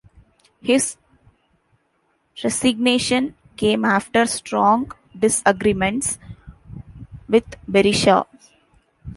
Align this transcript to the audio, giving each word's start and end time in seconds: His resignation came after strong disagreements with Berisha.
His 0.63 0.97
resignation 2.43 3.35
came 3.55 3.85
after 3.85 4.25
strong 4.25 4.91
disagreements 5.15 6.17
with 7.29 7.43
Berisha. 7.69 8.25